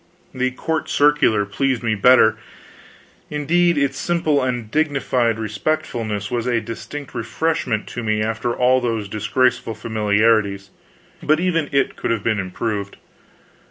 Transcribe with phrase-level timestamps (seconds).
[0.33, 2.35] The "Court Circular" pleased me better;
[3.29, 9.07] indeed, its simple and dignified respectfulness was a distinct refreshment to me after all those
[9.07, 10.71] disgraceful familiarities.
[11.21, 12.97] But even it could have been improved.